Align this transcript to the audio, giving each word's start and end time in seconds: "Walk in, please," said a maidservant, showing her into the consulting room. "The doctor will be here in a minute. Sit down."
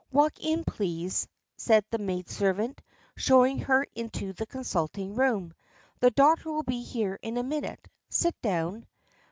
"Walk 0.11 0.33
in, 0.43 0.63
please," 0.63 1.27
said 1.57 1.85
a 1.91 1.97
maidservant, 1.99 2.81
showing 3.17 3.59
her 3.59 3.85
into 3.93 4.33
the 4.33 4.47
consulting 4.47 5.13
room. 5.13 5.53
"The 5.99 6.09
doctor 6.09 6.51
will 6.51 6.63
be 6.63 6.81
here 6.81 7.19
in 7.21 7.37
a 7.37 7.43
minute. 7.43 7.87
Sit 8.09 8.33
down." 8.41 8.87